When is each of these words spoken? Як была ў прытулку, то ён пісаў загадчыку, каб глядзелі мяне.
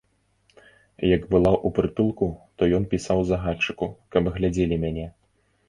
Як 1.15 1.27
была 1.33 1.51
ў 1.65 1.75
прытулку, 1.79 2.27
то 2.57 2.71
ён 2.79 2.83
пісаў 2.95 3.23
загадчыку, 3.35 3.93
каб 4.17 4.23
глядзелі 4.41 4.75
мяне. 4.87 5.07